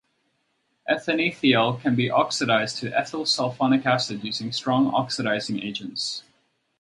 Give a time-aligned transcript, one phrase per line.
[0.89, 6.23] Ethanethiol can be oxidized to ethyl sulfonic acid, using strong oxidizing agents.